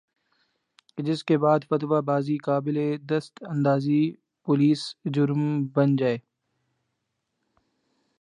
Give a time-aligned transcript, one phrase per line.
[0.93, 2.77] کہ جس کے بعد فتویٰ بازی قابلِ
[3.09, 4.01] دست اندازیِ
[4.47, 4.81] پولیس
[5.05, 5.43] جرم
[5.67, 6.17] بن جائے